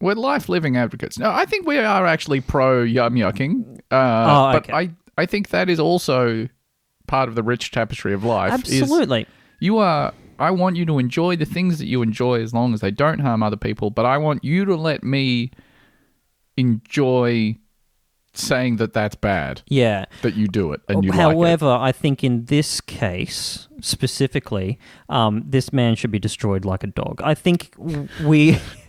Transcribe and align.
we're 0.00 0.14
life 0.14 0.48
living 0.48 0.76
advocates. 0.76 1.18
No, 1.18 1.30
I 1.30 1.44
think 1.46 1.66
we 1.66 1.78
are 1.78 2.06
actually 2.06 2.40
pro 2.40 2.82
yum 2.82 3.14
yucking. 3.14 3.78
Uh, 3.90 3.94
Oh, 3.94 4.52
but. 4.60 4.72
I 4.72 4.90
I 5.18 5.26
think 5.26 5.48
that 5.50 5.70
is 5.70 5.80
also 5.80 6.48
part 7.06 7.28
of 7.28 7.34
the 7.34 7.42
rich 7.42 7.70
tapestry 7.70 8.12
of 8.12 8.24
life. 8.24 8.52
Absolutely. 8.52 9.26
you 9.60 9.78
are. 9.78 10.12
I 10.38 10.50
want 10.50 10.76
you 10.76 10.84
to 10.86 10.98
enjoy 10.98 11.36
the 11.36 11.46
things 11.46 11.78
that 11.78 11.86
you 11.86 12.02
enjoy 12.02 12.42
as 12.42 12.52
long 12.52 12.74
as 12.74 12.80
they 12.80 12.90
don't 12.90 13.20
harm 13.20 13.42
other 13.42 13.56
people. 13.56 13.88
But 13.90 14.04
I 14.04 14.18
want 14.18 14.44
you 14.44 14.66
to 14.66 14.76
let 14.76 15.02
me 15.02 15.50
enjoy 16.56 17.56
saying 18.34 18.76
that 18.76 18.92
that's 18.92 19.14
bad 19.14 19.62
Yeah. 19.66 20.04
that 20.22 20.34
you 20.34 20.46
do 20.46 20.72
it 20.72 20.82
and 20.88 21.02
you 21.04 21.10
like. 21.10 21.18
However, 21.20 21.70
I 21.70 21.90
think 21.92 22.22
in 22.22 22.44
this 22.46 22.80
case 22.82 23.66
specifically, 23.80 24.78
um, 25.08 25.42
this 25.46 25.72
man 25.72 25.94
should 25.96 26.10
be 26.10 26.18
destroyed 26.18 26.64
like 26.66 26.84
a 26.84 26.88
dog. 26.88 27.20
I 27.24 27.34
think 27.34 27.74
we 28.22 28.58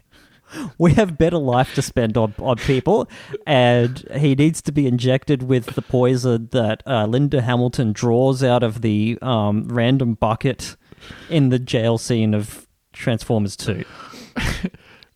we 0.77 0.93
have 0.93 1.17
better 1.17 1.37
life 1.37 1.73
to 1.75 1.81
spend 1.81 2.17
on, 2.17 2.33
on 2.39 2.57
people, 2.57 3.09
and 3.45 4.07
he 4.15 4.35
needs 4.35 4.61
to 4.63 4.71
be 4.71 4.87
injected 4.87 5.43
with 5.43 5.67
the 5.75 5.81
poison 5.81 6.49
that 6.51 6.83
uh, 6.85 7.05
Linda 7.05 7.41
Hamilton 7.41 7.93
draws 7.93 8.43
out 8.43 8.63
of 8.63 8.81
the 8.81 9.17
um, 9.21 9.67
random 9.67 10.13
bucket 10.15 10.75
in 11.29 11.49
the 11.49 11.59
jail 11.59 11.97
scene 11.97 12.33
of 12.33 12.67
Transformers 12.93 13.55
Two. 13.55 13.83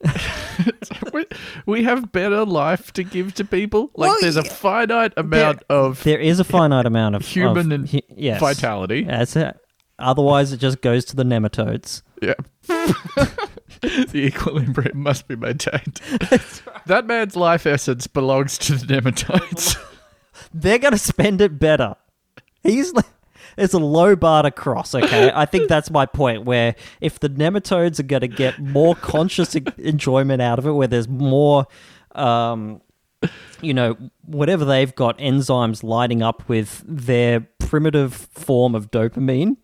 we, 1.13 1.25
we 1.65 1.83
have 1.83 2.11
better 2.11 2.45
life 2.45 2.91
to 2.93 3.03
give 3.03 3.33
to 3.35 3.45
people. 3.45 3.91
Like 3.95 4.09
Well, 4.09 4.17
there's 4.21 4.37
a 4.37 4.43
finite 4.43 5.13
amount 5.17 5.63
of 5.69 6.03
There 6.03 6.19
is 6.19 6.39
a 6.39 6.43
finite 6.43 6.85
amount 6.85 7.15
of 7.15 7.25
human 7.25 7.71
of, 7.71 7.79
and 7.81 8.03
yes. 8.09 8.39
vitality. 8.39 9.03
That's 9.03 9.35
it. 9.35 9.57
Otherwise, 9.99 10.51
it 10.51 10.57
just 10.57 10.81
goes 10.81 11.05
to 11.05 11.15
the 11.15 11.23
nematodes. 11.23 12.01
Yeah. 12.21 12.33
the 14.11 14.25
equilibrium 14.25 14.99
must 14.99 15.27
be 15.27 15.35
maintained. 15.35 15.99
That 16.87 17.05
man's 17.05 17.35
life 17.35 17.67
essence 17.67 18.07
belongs 18.07 18.57
to 18.59 18.73
the 18.75 18.85
nematodes. 18.85 19.77
they're 20.53 20.79
going 20.79 20.93
to 20.93 20.97
spend 20.97 21.39
it 21.39 21.59
better. 21.59 21.95
He's 22.63 22.91
like, 22.93 23.05
it's 23.55 23.75
a 23.75 23.79
low 23.79 24.15
bar 24.15 24.43
to 24.43 24.51
cross, 24.51 24.95
okay? 24.95 25.31
I 25.33 25.45
think 25.45 25.69
that's 25.69 25.91
my 25.91 26.07
point. 26.07 26.45
Where 26.45 26.75
if 26.99 27.19
the 27.19 27.29
nematodes 27.29 27.99
are 27.99 28.03
going 28.03 28.21
to 28.21 28.27
get 28.27 28.59
more 28.59 28.95
conscious 28.95 29.55
enjoyment 29.77 30.41
out 30.41 30.57
of 30.57 30.65
it, 30.65 30.71
where 30.71 30.87
there's 30.87 31.07
more, 31.07 31.67
um, 32.15 32.81
you 33.61 33.73
know, 33.73 33.95
whatever 34.25 34.65
they've 34.65 34.93
got 34.95 35.19
enzymes 35.19 35.83
lighting 35.83 36.23
up 36.23 36.49
with 36.49 36.83
their 36.87 37.41
primitive 37.59 38.13
form 38.13 38.73
of 38.73 38.89
dopamine, 38.89 39.57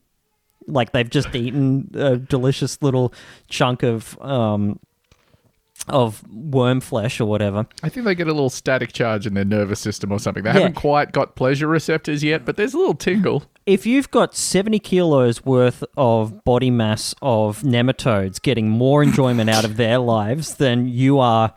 like 0.68 0.92
they've 0.92 1.10
just 1.10 1.34
eaten 1.36 1.90
a 1.96 2.18
delicious 2.18 2.82
little 2.82 3.14
chunk 3.50 3.84
of 3.84 4.18
um, 4.22 4.80
of 5.88 6.28
worm 6.34 6.82
flesh 6.82 7.22
or 7.22 7.26
whatever. 7.26 7.66
I 7.84 7.90
think 7.90 8.06
they 8.06 8.16
get 8.16 8.28
a 8.28 8.34
little 8.34 8.50
static 8.50 8.92
charge 8.94 9.26
in 9.28 9.36
their 9.36 9.46
nervous 9.46 9.80
system 9.80 10.12
or 10.12 10.20
something. 10.20 10.44
They 10.44 10.50
Yeah. 10.50 10.54
haven't 10.60 10.74
quite 10.74 11.12
got 11.14 11.36
pleasure 11.36 11.68
receptors 11.68 12.24
yet, 12.24 12.46
but 12.46 12.58
there's 12.58 12.74
a 12.74 12.78
little 12.78 12.96
tingle. 12.96 13.44
if 13.66 13.86
you've 13.86 14.10
got 14.12 14.36
70 14.36 14.80
kilos 14.80 15.46
worth 15.46 15.84
of 15.96 16.44
body 16.44 16.72
mass 16.72 17.14
of 17.22 17.62
nematodes 17.62 18.42
getting 18.42 18.70
more 18.70 19.04
enjoyment 19.04 19.50
out 19.50 19.64
of 19.64 19.78
their 19.78 20.00
lives 20.00 20.56
than 20.56 20.88
you 20.90 21.20
are 21.20 21.54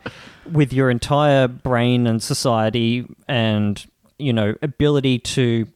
with 0.51 0.71
your 0.71 0.89
entire 0.89 1.47
brain 1.47 2.05
and 2.07 2.21
society 2.23 3.05
and 3.27 3.85
you 4.19 4.31
know 4.31 4.53
ability 4.61 5.17
to 5.19 5.67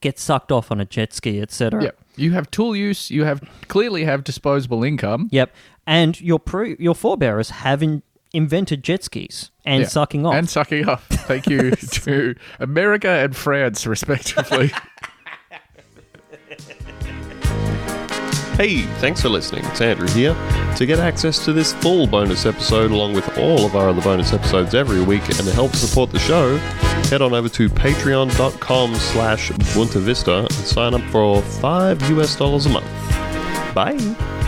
get 0.00 0.18
sucked 0.18 0.50
off 0.52 0.70
on 0.70 0.80
a 0.80 0.84
jet 0.84 1.12
ski 1.12 1.40
etc 1.40 1.82
Yeah. 1.84 1.90
You 2.16 2.32
have 2.32 2.50
tool 2.50 2.76
use, 2.76 3.10
you 3.10 3.24
have 3.24 3.40
clearly 3.68 4.04
have 4.04 4.24
disposable 4.24 4.84
income. 4.84 5.28
yep 5.30 5.54
and 5.86 6.20
your 6.20 6.38
pre- 6.38 6.76
your 6.78 6.94
forebears 6.94 7.50
have 7.50 7.82
in- 7.82 8.02
invented 8.32 8.84
jet 8.84 9.02
skis 9.04 9.50
and 9.64 9.82
Yeah. 9.82 9.88
sucking 9.88 10.24
off 10.26 10.34
And 10.34 10.48
sucking 10.48 10.88
off. 10.88 11.06
Thank 11.08 11.46
you 11.48 11.70
to 12.04 12.34
America 12.60 13.08
and 13.08 13.34
France, 13.34 13.86
respectively. 13.86 14.70
Hey, 18.56 18.82
thanks 18.98 19.22
for 19.22 19.28
listening. 19.30 19.64
It's 19.66 19.80
Andrew 19.80 20.08
here. 20.08 20.34
To 20.76 20.84
get 20.86 20.98
access 20.98 21.42
to 21.46 21.52
this 21.52 21.72
full 21.72 22.06
bonus 22.06 22.44
episode, 22.44 22.90
along 22.90 23.14
with 23.14 23.38
all 23.38 23.64
of 23.64 23.74
our 23.74 23.88
other 23.88 24.02
bonus 24.02 24.32
episodes 24.32 24.74
every 24.74 25.00
week, 25.02 25.26
and 25.28 25.38
to 25.38 25.52
help 25.52 25.74
support 25.74 26.10
the 26.10 26.18
show, 26.18 26.56
head 27.08 27.22
on 27.22 27.32
over 27.32 27.48
to 27.48 27.68
patreon.com 27.70 28.94
slash 28.96 29.50
Bunta 29.50 30.00
Vista 30.00 30.40
and 30.40 30.52
sign 30.52 30.94
up 30.94 31.02
for 31.10 31.40
5 31.40 32.10
US 32.18 32.36
dollars 32.36 32.66
a 32.66 32.68
month. 32.68 32.86
Bye! 33.74 34.39